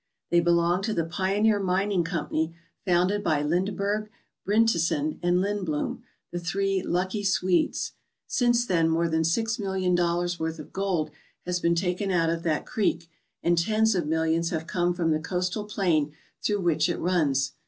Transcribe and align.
They 0.31 0.39
belong 0.39 0.81
to 0.81 0.95
the 0.95 1.05
Pioneer 1.05 1.59
Mining 1.59 2.03
Company, 2.03 2.55
founded 2.83 3.23
by 3.23 3.43
Lindeberg, 3.43 4.09
Bryntesen, 4.43 5.19
and 5.21 5.41
Lindbloom, 5.41 6.01
the 6.31 6.39
"three 6.39 6.81
lucky 6.81 7.21
Swedes/' 7.21 7.91
Since 8.25 8.65
then 8.65 8.89
more 8.89 9.07
than 9.07 9.23
six 9.23 9.59
million 9.59 9.93
dollars' 9.93 10.39
worth 10.39 10.57
of 10.57 10.73
gold 10.73 11.11
has 11.45 11.59
been 11.59 11.75
taken 11.75 12.09
out 12.09 12.31
of 12.31 12.41
that 12.41 12.65
creek, 12.65 13.11
and 13.43 13.55
tens 13.55 13.93
of 13.93 14.07
millions 14.07 14.49
have 14.49 14.65
come 14.65 14.95
from 14.95 15.11
the 15.11 15.19
coastal 15.19 15.65
plain 15.65 16.13
through 16.41 16.61
which 16.61 16.89
it 16.89 16.97
runs. 16.97 17.51